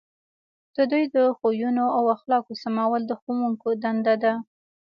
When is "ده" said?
4.23-4.33